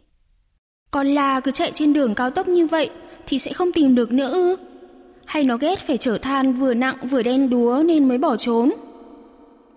Con 0.90 1.06
la 1.06 1.40
cứ 1.40 1.50
chạy 1.50 1.70
trên 1.74 1.92
đường 1.92 2.14
cao 2.14 2.30
tốc 2.30 2.48
như 2.48 2.66
vậy 2.66 2.90
thì 3.26 3.38
sẽ 3.38 3.52
không 3.52 3.72
tìm 3.72 3.94
được 3.94 4.12
nữa 4.12 4.32
ư? 4.32 4.56
Hay 5.24 5.44
nó 5.44 5.56
ghét 5.56 5.78
phải 5.78 5.96
chở 5.96 6.18
than 6.18 6.52
vừa 6.52 6.74
nặng 6.74 6.96
vừa 7.08 7.22
đen 7.22 7.50
đúa 7.50 7.82
nên 7.86 8.08
mới 8.08 8.18
bỏ 8.18 8.36
trốn? 8.36 8.70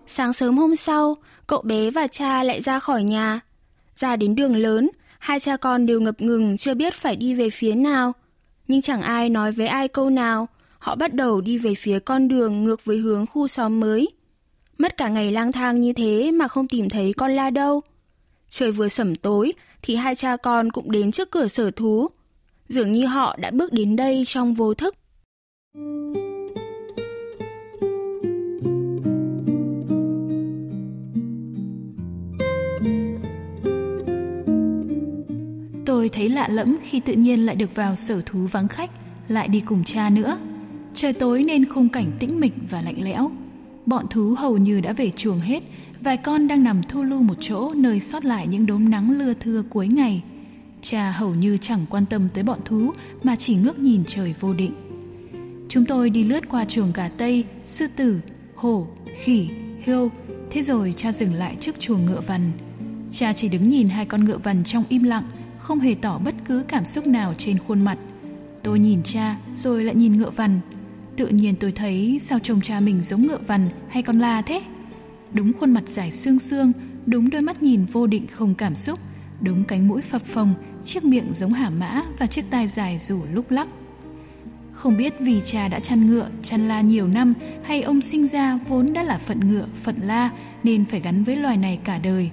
Sáng 0.07 0.33
sớm 0.33 0.57
hôm 0.57 0.75
sau, 0.75 1.17
cậu 1.47 1.61
bé 1.61 1.91
và 1.91 2.07
cha 2.07 2.43
lại 2.43 2.61
ra 2.61 2.79
khỏi 2.79 3.03
nhà. 3.03 3.39
Ra 3.95 4.15
đến 4.15 4.35
đường 4.35 4.55
lớn, 4.55 4.89
hai 5.19 5.39
cha 5.39 5.57
con 5.57 5.85
đều 5.85 6.01
ngập 6.01 6.21
ngừng 6.21 6.57
chưa 6.57 6.73
biết 6.73 6.93
phải 6.93 7.15
đi 7.15 7.33
về 7.33 7.49
phía 7.49 7.75
nào. 7.75 8.13
Nhưng 8.67 8.81
chẳng 8.81 9.01
ai 9.01 9.29
nói 9.29 9.51
với 9.51 9.67
ai 9.67 9.87
câu 9.87 10.09
nào, 10.09 10.47
họ 10.79 10.95
bắt 10.95 11.13
đầu 11.13 11.41
đi 11.41 11.57
về 11.57 11.75
phía 11.75 11.99
con 11.99 12.27
đường 12.27 12.63
ngược 12.63 12.85
với 12.85 12.97
hướng 12.97 13.25
khu 13.25 13.47
xóm 13.47 13.79
mới. 13.79 14.09
Mất 14.77 14.97
cả 14.97 15.09
ngày 15.09 15.31
lang 15.31 15.51
thang 15.51 15.81
như 15.81 15.93
thế 15.93 16.31
mà 16.31 16.47
không 16.47 16.67
tìm 16.67 16.89
thấy 16.89 17.13
con 17.17 17.31
la 17.31 17.49
đâu. 17.49 17.81
Trời 18.49 18.71
vừa 18.71 18.87
sẩm 18.87 19.15
tối 19.15 19.53
thì 19.81 19.95
hai 19.95 20.15
cha 20.15 20.37
con 20.37 20.71
cũng 20.71 20.91
đến 20.91 21.11
trước 21.11 21.31
cửa 21.31 21.47
sở 21.47 21.71
thú. 21.71 22.07
Dường 22.69 22.91
như 22.91 23.05
họ 23.05 23.35
đã 23.39 23.51
bước 23.51 23.73
đến 23.73 23.95
đây 23.95 24.23
trong 24.25 24.53
vô 24.53 24.73
thức. 24.73 24.95
Tôi 36.07 36.11
thấy 36.15 36.29
lạ 36.29 36.47
lẫm 36.47 36.77
khi 36.83 36.99
tự 36.99 37.13
nhiên 37.13 37.45
lại 37.45 37.55
được 37.55 37.75
vào 37.75 37.95
sở 37.95 38.21
thú 38.25 38.47
vắng 38.51 38.67
khách, 38.67 38.91
lại 39.27 39.47
đi 39.47 39.59
cùng 39.59 39.83
cha 39.83 40.09
nữa. 40.09 40.37
Trời 40.95 41.13
tối 41.13 41.43
nên 41.43 41.65
khung 41.65 41.89
cảnh 41.89 42.11
tĩnh 42.19 42.39
mịch 42.39 42.53
và 42.69 42.81
lạnh 42.81 43.03
lẽo. 43.03 43.31
Bọn 43.85 44.05
thú 44.09 44.35
hầu 44.37 44.57
như 44.57 44.81
đã 44.81 44.93
về 44.93 45.11
chuồng 45.15 45.39
hết, 45.39 45.63
vài 46.01 46.17
con 46.17 46.47
đang 46.47 46.63
nằm 46.63 46.81
thu 46.89 47.03
lưu 47.03 47.21
một 47.21 47.33
chỗ 47.39 47.73
nơi 47.75 47.99
sót 47.99 48.25
lại 48.25 48.47
những 48.47 48.65
đốm 48.65 48.89
nắng 48.89 49.11
lưa 49.11 49.33
thưa 49.33 49.63
cuối 49.69 49.87
ngày. 49.87 50.23
Cha 50.81 51.11
hầu 51.11 51.35
như 51.35 51.57
chẳng 51.57 51.85
quan 51.89 52.05
tâm 52.05 52.29
tới 52.29 52.43
bọn 52.43 52.59
thú 52.65 52.91
mà 53.23 53.35
chỉ 53.35 53.55
ngước 53.55 53.79
nhìn 53.79 54.03
trời 54.07 54.35
vô 54.39 54.53
định. 54.53 54.73
Chúng 55.69 55.85
tôi 55.85 56.09
đi 56.09 56.23
lướt 56.23 56.49
qua 56.49 56.65
chuồng 56.65 56.91
gà 56.93 57.09
Tây, 57.09 57.45
sư 57.65 57.87
tử, 57.95 58.19
hổ, 58.55 58.87
khỉ, 59.23 59.49
hươu 59.85 60.11
thế 60.51 60.61
rồi 60.61 60.93
cha 60.97 61.13
dừng 61.13 61.33
lại 61.33 61.55
trước 61.59 61.79
chuồng 61.79 62.05
ngựa 62.05 62.21
vằn. 62.21 62.51
Cha 63.11 63.33
chỉ 63.33 63.49
đứng 63.49 63.69
nhìn 63.69 63.87
hai 63.87 64.05
con 64.05 64.25
ngựa 64.25 64.37
vằn 64.37 64.63
trong 64.63 64.83
im 64.89 65.03
lặng, 65.03 65.23
không 65.67 65.79
hề 65.79 65.95
tỏ 66.01 66.17
bất 66.17 66.35
cứ 66.45 66.63
cảm 66.67 66.85
xúc 66.85 67.07
nào 67.07 67.33
trên 67.37 67.57
khuôn 67.59 67.81
mặt. 67.81 67.97
Tôi 68.63 68.79
nhìn 68.79 69.03
cha 69.03 69.37
rồi 69.55 69.83
lại 69.83 69.95
nhìn 69.95 70.17
ngựa 70.17 70.29
vằn. 70.29 70.59
Tự 71.17 71.27
nhiên 71.27 71.55
tôi 71.59 71.71
thấy 71.71 72.17
sao 72.21 72.39
trông 72.39 72.61
cha 72.61 72.79
mình 72.79 73.03
giống 73.03 73.21
ngựa 73.21 73.37
vằn 73.47 73.69
hay 73.89 74.03
con 74.03 74.19
la 74.19 74.41
thế? 74.41 74.61
Đúng 75.33 75.53
khuôn 75.53 75.71
mặt 75.71 75.83
dài 75.85 76.11
xương 76.11 76.39
xương, 76.39 76.71
đúng 77.05 77.29
đôi 77.29 77.41
mắt 77.41 77.63
nhìn 77.63 77.85
vô 77.85 78.07
định 78.07 78.27
không 78.27 78.55
cảm 78.55 78.75
xúc, 78.75 78.99
đúng 79.41 79.63
cánh 79.63 79.87
mũi 79.87 80.01
phập 80.01 80.25
phồng, 80.25 80.53
chiếc 80.85 81.05
miệng 81.05 81.33
giống 81.33 81.53
hả 81.53 81.69
mã 81.69 82.03
và 82.19 82.27
chiếc 82.27 82.45
tai 82.49 82.67
dài 82.67 82.99
rủ 82.99 83.19
lúc 83.33 83.51
lắc. 83.51 83.67
Không 84.71 84.97
biết 84.97 85.13
vì 85.19 85.41
cha 85.45 85.67
đã 85.67 85.79
chăn 85.79 86.07
ngựa, 86.07 86.29
chăn 86.43 86.67
la 86.67 86.81
nhiều 86.81 87.07
năm 87.07 87.33
hay 87.63 87.81
ông 87.81 88.01
sinh 88.01 88.27
ra 88.27 88.59
vốn 88.67 88.93
đã 88.93 89.03
là 89.03 89.17
phận 89.17 89.39
ngựa, 89.49 89.65
phận 89.83 89.95
la 90.01 90.29
nên 90.63 90.85
phải 90.85 90.99
gắn 90.99 91.23
với 91.23 91.35
loài 91.35 91.57
này 91.57 91.79
cả 91.83 91.99
đời. 91.99 92.29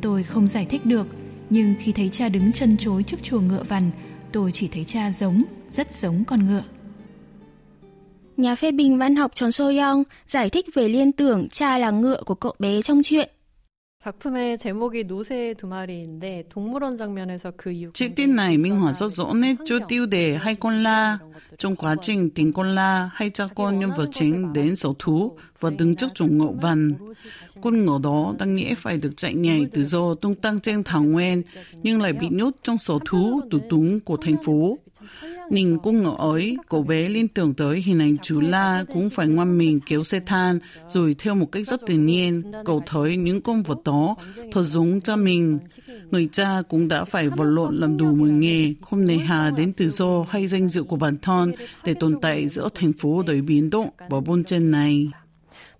Tôi 0.00 0.22
không 0.22 0.48
giải 0.48 0.66
thích 0.70 0.86
được, 0.86 1.15
nhưng 1.50 1.74
khi 1.80 1.92
thấy 1.92 2.08
cha 2.08 2.28
đứng 2.28 2.52
chân 2.52 2.76
chối 2.76 3.02
trước 3.02 3.16
chùa 3.22 3.40
ngựa 3.40 3.62
vằn, 3.62 3.90
tôi 4.32 4.52
chỉ 4.52 4.68
thấy 4.68 4.84
cha 4.84 5.10
giống, 5.10 5.42
rất 5.70 5.94
giống 5.94 6.24
con 6.24 6.46
ngựa. 6.46 6.62
Nhà 8.36 8.54
phê 8.54 8.72
bình 8.72 8.98
văn 8.98 9.16
học 9.16 9.30
Tròn 9.34 9.52
Soyoung 9.52 10.02
giải 10.26 10.50
thích 10.50 10.66
về 10.74 10.88
liên 10.88 11.12
tưởng 11.12 11.48
cha 11.48 11.78
là 11.78 11.90
ngựa 11.90 12.22
của 12.26 12.34
cậu 12.34 12.54
bé 12.58 12.82
trong 12.82 13.00
chuyện. 13.04 13.30
Chi 17.94 18.08
tiết 18.08 18.26
này 18.26 18.58
minh 18.58 18.76
họa 18.76 18.92
rất 18.92 19.08
rõ 19.12 19.34
nét 19.34 19.54
cho 19.64 19.78
tiêu 19.88 20.06
đề 20.06 20.36
hai 20.36 20.54
con 20.54 20.82
la. 20.82 21.18
Trong 21.58 21.76
quá 21.76 21.96
trình 22.02 22.30
tìm 22.30 22.52
con 22.52 22.74
la, 22.74 23.10
hai 23.14 23.30
cha 23.30 23.48
con 23.54 23.80
nhân 23.80 23.90
vật 23.96 24.08
chính 24.12 24.52
đến 24.52 24.76
sở 24.76 24.88
thú 24.98 25.38
và 25.60 25.70
đứng 25.70 25.96
trước 25.96 26.06
chuồng 26.14 26.38
ngựa 26.38 26.52
vằn. 26.62 26.94
Con 27.62 27.84
ngựa 27.84 27.98
đó 28.02 28.34
đang 28.38 28.54
nghĩa 28.54 28.74
phải 28.74 28.96
được 28.96 29.16
chạy 29.16 29.34
nhảy 29.34 29.66
tự 29.72 29.84
do 29.84 30.14
tung 30.14 30.34
tăng 30.34 30.60
trên 30.60 30.84
thảo 30.84 31.02
nguyên, 31.02 31.42
nhưng 31.82 32.02
lại 32.02 32.12
bị 32.12 32.28
nhốt 32.30 32.50
trong 32.62 32.78
sở 32.78 32.94
thú 33.04 33.40
tù 33.50 33.58
túng 33.70 34.00
của 34.00 34.16
thành 34.16 34.36
phố. 34.44 34.78
Nhìn 35.49 35.77
con 35.83 36.01
ngựa 36.01 36.15
ấy, 36.17 36.57
cậu 36.69 36.83
bé 36.83 37.09
liên 37.09 37.27
tưởng 37.27 37.53
tới 37.53 37.81
hình 37.81 37.99
ảnh 37.99 38.17
chú 38.17 38.41
La 38.41 38.85
cũng 38.93 39.09
phải 39.09 39.27
ngoan 39.27 39.57
mình 39.57 39.79
kéo 39.85 40.03
xe 40.03 40.19
than 40.19 40.59
rồi 40.89 41.15
theo 41.19 41.35
một 41.35 41.51
cách 41.51 41.67
rất 41.67 41.81
tự 41.87 41.93
nhiên. 41.93 42.51
Cậu 42.65 42.83
thấy 42.85 43.17
những 43.17 43.41
con 43.41 43.63
vật 43.63 43.77
đó 43.85 44.15
thật 44.51 44.63
giống 44.63 45.01
cha 45.01 45.15
mình. 45.15 45.59
Người 46.11 46.29
cha 46.31 46.61
cũng 46.69 46.87
đã 46.87 47.03
phải 47.03 47.29
vật 47.29 47.43
lộn 47.43 47.77
làm 47.77 47.97
đủ 47.97 48.05
một 48.05 48.29
nghề, 48.29 48.73
không 48.81 49.05
nề 49.05 49.17
hà 49.17 49.51
đến 49.51 49.73
tự 49.73 49.89
do 49.89 50.25
hay 50.29 50.47
danh 50.47 50.67
dự 50.67 50.83
của 50.83 50.95
bản 50.95 51.17
thân 51.21 51.51
để 51.83 51.93
tồn 51.93 52.21
tại 52.21 52.47
giữa 52.47 52.69
thành 52.75 52.93
phố 52.93 53.23
đầy 53.23 53.41
biến 53.41 53.69
động 53.69 53.89
và 54.09 54.19
bon 54.19 54.43
chen 54.43 54.71
này. 54.71 55.07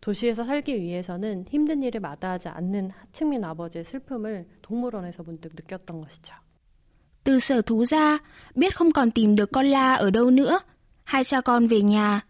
도시에서 0.02 0.44
살기 0.44 0.82
위해서는 0.82 1.46
힘든 1.48 1.84
일을 1.84 2.00
마다하지 2.02 2.50
않는 2.50 2.90
하층민 2.90 3.44
아버지의 3.44 3.84
슬픔을 3.84 4.48
동물원에서 4.64 5.22
문득 5.22 5.54
느꼈던 5.56 6.02
것이죠. 6.02 6.34
Từ 7.27 7.41
sở 7.41 7.63
thú 7.63 7.85
ra, 7.85 8.19
biết 8.55 8.77
không 8.77 8.93
còn 8.93 9.11
tìm 9.11 9.37
được 9.37 9.53
con 9.53 9.67
la 9.67 9.95
ở 9.95 10.11
đâu 10.11 10.31
nữa. 10.31 10.59
Hai 11.05 11.25
cha 11.25 11.41
con 11.41 11.67
về 11.67 11.81
nhà. 11.81 12.21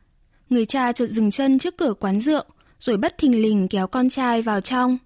Người 0.50 0.66
cha 0.66 0.92
chợt 0.92 1.06
dừng 1.06 1.30
chân 1.30 1.58
trước 1.58 1.76
cửa 1.76 1.94
quán 2.00 2.20
rượu, 2.20 2.44
rồi 2.78 2.96
bất 2.96 3.18
thình 3.18 3.42
lình 3.42 3.68
kéo 3.68 3.86
con 3.86 4.08
trai 4.08 4.42
vào 4.42 4.60
trong. 4.60 4.98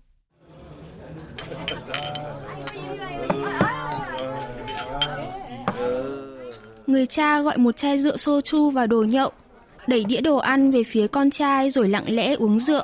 Người 6.87 7.07
cha 7.07 7.41
gọi 7.41 7.59
một 7.59 7.77
chai 7.77 7.99
rượu 7.99 8.17
soju 8.17 8.71
và 8.71 8.87
đồ 8.87 9.03
nhậu, 9.03 9.31
đẩy 9.87 10.05
đĩa 10.05 10.21
đồ 10.21 10.37
ăn 10.37 10.71
về 10.71 10.85
phía 10.85 11.07
con 11.07 11.31
trai 11.31 11.71
rồi 11.71 11.89
lặng 11.89 12.05
lẽ 12.09 12.35
uống 12.35 12.61
rượu. 12.61 12.83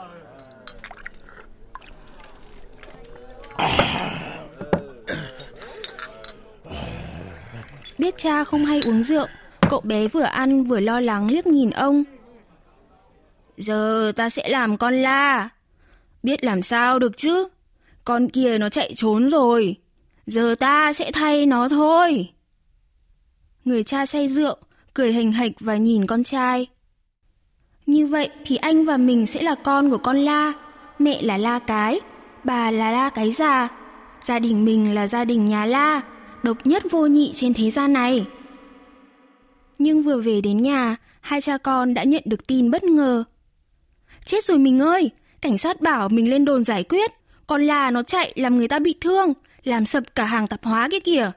Biết 8.07 8.19
cha 8.19 8.45
không 8.45 8.65
hay 8.65 8.81
uống 8.81 9.03
rượu, 9.03 9.27
cậu 9.71 9.81
bé 9.81 10.09
vừa 10.09 10.23
ăn 10.23 10.65
vừa 10.65 10.81
lo 10.81 11.01
lắng 11.01 11.31
liếc 11.31 11.47
nhìn 11.47 11.71
ông. 11.71 12.05
Giờ 13.57 14.13
ta 14.17 14.29
sẽ 14.29 14.49
làm 14.49 14.77
con 14.77 14.95
la. 14.95 15.49
Biết 16.23 16.45
làm 16.45 16.63
sao 16.63 16.99
được 16.99 17.17
chứ? 17.17 17.49
Con 18.05 18.29
kia 18.29 18.59
nó 18.59 18.69
chạy 18.69 18.93
trốn 18.97 19.29
rồi. 19.29 19.77
Giờ 20.27 20.55
ta 20.59 20.93
sẽ 20.93 21.13
thay 21.13 21.47
nó 21.47 21.69
thôi. 21.69 22.29
Người 23.65 23.85
cha 23.85 24.07
say 24.07 24.29
rượu, 24.29 24.57
cười 24.95 25.13
hình 25.13 25.33
hạch 25.33 25.53
và 25.61 25.77
nhìn 25.77 26.07
con 26.07 26.25
trai. 26.25 26.67
Như 27.87 28.07
vậy 28.07 28.29
thì 28.45 28.57
anh 28.57 28.85
và 28.85 28.97
mình 28.97 29.27
sẽ 29.27 29.43
là 29.43 29.55
con 29.55 29.91
của 29.91 29.99
con 29.99 30.17
la. 30.17 30.53
Mẹ 30.99 31.23
là 31.23 31.37
la 31.37 31.59
cái, 31.59 32.01
bà 32.45 32.71
là 32.71 32.91
la 32.91 33.11
cái 33.11 33.33
già. 33.33 33.69
Gia 34.23 34.39
đình 34.39 34.65
mình 34.65 34.95
là 34.95 35.07
gia 35.07 35.25
đình 35.25 35.47
nhà 35.47 35.67
La, 35.67 36.03
độc 36.47 36.67
nhất 36.67 36.83
vô 36.91 37.07
nhị 37.07 37.33
trên 37.35 37.55
thế 37.55 37.71
gian 37.71 37.93
này. 37.93 38.27
Nhưng 39.79 40.03
vừa 40.03 40.21
về 40.21 40.41
đến 40.41 40.57
nhà, 40.57 40.97
hai 41.21 41.41
cha 41.41 41.59
con 41.59 41.95
đã 41.95 42.05
nhận 42.05 42.23
được 42.27 42.47
tin 42.47 42.71
bất 42.71 42.85
ngờ. 42.85 43.25
Chết 44.25 44.45
rồi 44.45 44.59
mình 44.59 44.81
ơi, 44.81 45.11
cảnh 45.41 45.59
sát 45.59 45.81
bảo 45.81 46.09
mình 46.09 46.31
lên 46.31 46.45
đồn 46.45 46.65
giải 46.65 46.85
quyết, 46.85 47.11
còn 47.47 47.67
là 47.67 47.91
nó 47.91 48.03
chạy 48.03 48.33
làm 48.37 48.57
người 48.57 48.69
ta 48.69 48.79
bị 48.79 48.95
thương, 49.01 49.33
làm 49.65 49.87
sập 49.87 50.15
cả 50.15 50.25
hàng 50.25 50.47
tạp 50.47 50.65
hóa 50.65 50.89
kia 50.91 51.01
kìa. 51.01 51.31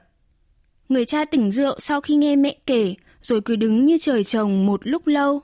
Người 0.88 1.04
cha 1.04 1.24
tỉnh 1.24 1.50
rượu 1.50 1.74
sau 1.78 2.00
khi 2.00 2.16
nghe 2.16 2.36
mẹ 2.36 2.56
kể, 2.66 2.94
rồi 3.22 3.40
cứ 3.40 3.56
đứng 3.56 3.84
như 3.84 3.98
trời 4.00 4.24
trồng 4.24 4.66
một 4.66 4.80
lúc 4.84 5.06
lâu. 5.06 5.40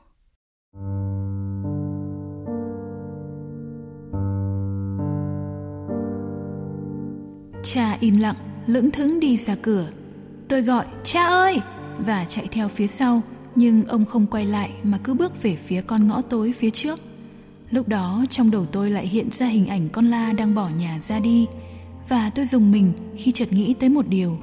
Cha 7.64 7.96
im 8.00 8.18
lặng, 8.18 8.36
lững 8.66 8.90
thững 8.90 9.20
đi 9.20 9.36
ra 9.36 9.56
cửa. 9.62 9.86
Tôi 10.48 10.62
gọi, 10.62 10.86
cha 11.04 11.24
ơi! 11.24 11.60
Và 11.98 12.24
chạy 12.28 12.48
theo 12.50 12.68
phía 12.68 12.86
sau, 12.86 13.22
nhưng 13.54 13.84
ông 13.84 14.04
không 14.04 14.26
quay 14.26 14.46
lại 14.46 14.70
mà 14.82 14.98
cứ 15.04 15.14
bước 15.14 15.42
về 15.42 15.56
phía 15.56 15.82
con 15.82 16.08
ngõ 16.08 16.22
tối 16.22 16.54
phía 16.58 16.70
trước. 16.70 17.00
Lúc 17.70 17.88
đó 17.88 18.24
trong 18.30 18.50
đầu 18.50 18.66
tôi 18.66 18.90
lại 18.90 19.06
hiện 19.06 19.30
ra 19.32 19.46
hình 19.46 19.66
ảnh 19.66 19.88
con 19.88 20.06
la 20.06 20.32
đang 20.32 20.54
bỏ 20.54 20.68
nhà 20.78 21.00
ra 21.00 21.20
đi 21.20 21.46
và 22.08 22.30
tôi 22.30 22.46
dùng 22.46 22.72
mình 22.72 22.92
khi 23.16 23.32
chợt 23.32 23.52
nghĩ 23.52 23.74
tới 23.74 23.88
một 23.88 24.08
điều. 24.08 24.38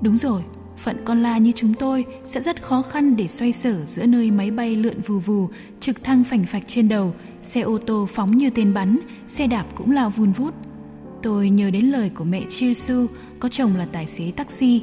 Đúng 0.00 0.18
rồi, 0.18 0.42
phận 0.78 0.96
con 1.04 1.22
la 1.22 1.38
như 1.38 1.52
chúng 1.52 1.74
tôi 1.74 2.04
sẽ 2.26 2.40
rất 2.40 2.62
khó 2.62 2.82
khăn 2.82 3.16
để 3.16 3.28
xoay 3.28 3.52
sở 3.52 3.86
giữa 3.86 4.06
nơi 4.06 4.30
máy 4.30 4.50
bay 4.50 4.76
lượn 4.76 5.00
vù 5.00 5.18
vù, 5.18 5.48
trực 5.80 6.04
thăng 6.04 6.24
phành 6.24 6.44
phạch 6.46 6.62
trên 6.66 6.88
đầu, 6.88 7.14
xe 7.42 7.60
ô 7.60 7.78
tô 7.78 8.08
phóng 8.10 8.36
như 8.36 8.50
tên 8.50 8.74
bắn, 8.74 8.98
xe 9.26 9.46
đạp 9.46 9.64
cũng 9.74 9.90
lao 9.90 10.10
vun 10.10 10.32
vút. 10.32 10.54
Tôi 11.22 11.50
nhớ 11.50 11.70
đến 11.70 11.84
lời 11.84 12.10
của 12.14 12.24
mẹ 12.24 12.42
Chilsu, 12.48 13.06
có 13.40 13.48
chồng 13.48 13.76
là 13.76 13.86
tài 13.92 14.06
xế 14.06 14.32
taxi. 14.36 14.82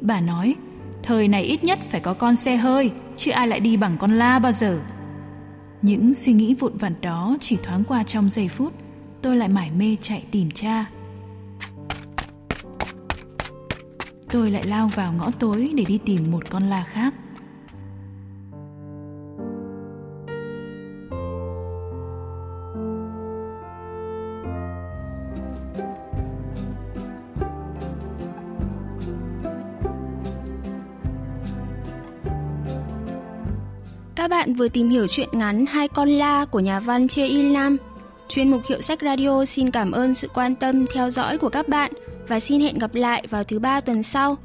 Bà 0.00 0.20
nói, 0.20 0.54
thời 1.02 1.28
này 1.28 1.42
ít 1.42 1.64
nhất 1.64 1.78
phải 1.90 2.00
có 2.00 2.14
con 2.14 2.36
xe 2.36 2.56
hơi, 2.56 2.90
chứ 3.16 3.30
ai 3.30 3.48
lại 3.48 3.60
đi 3.60 3.76
bằng 3.76 3.96
con 3.98 4.18
la 4.18 4.38
bao 4.38 4.52
giờ. 4.52 4.80
Những 5.82 6.14
suy 6.14 6.32
nghĩ 6.32 6.54
vụn 6.54 6.76
vặt 6.76 6.92
đó 7.00 7.36
chỉ 7.40 7.56
thoáng 7.62 7.84
qua 7.84 8.04
trong 8.04 8.30
giây 8.30 8.48
phút, 8.48 8.72
tôi 9.22 9.36
lại 9.36 9.48
mải 9.48 9.70
mê 9.70 9.96
chạy 10.02 10.24
tìm 10.30 10.50
cha. 10.50 10.84
Tôi 14.30 14.50
lại 14.50 14.66
lao 14.66 14.88
vào 14.88 15.12
ngõ 15.12 15.30
tối 15.30 15.70
để 15.74 15.84
đi 15.84 15.98
tìm 16.04 16.30
một 16.30 16.50
con 16.50 16.62
la 16.62 16.84
khác. 16.84 17.14
Các 34.20 34.28
bạn 34.28 34.54
vừa 34.54 34.68
tìm 34.68 34.88
hiểu 34.88 35.06
chuyện 35.06 35.28
ngắn 35.32 35.66
Hai 35.66 35.88
con 35.88 36.08
la 36.08 36.44
của 36.44 36.60
nhà 36.60 36.80
văn 36.80 37.08
Chê 37.08 37.26
Il 37.26 37.52
Nam. 37.52 37.76
Chuyên 38.28 38.50
mục 38.50 38.62
Hiệu 38.68 38.80
sách 38.80 38.98
Radio 39.02 39.44
xin 39.44 39.70
cảm 39.70 39.92
ơn 39.92 40.14
sự 40.14 40.28
quan 40.34 40.54
tâm 40.54 40.86
theo 40.86 41.10
dõi 41.10 41.38
của 41.38 41.48
các 41.48 41.68
bạn 41.68 41.92
và 42.28 42.40
xin 42.40 42.60
hẹn 42.60 42.78
gặp 42.78 42.94
lại 42.94 43.26
vào 43.30 43.44
thứ 43.44 43.58
ba 43.58 43.80
tuần 43.80 44.02
sau. 44.02 44.36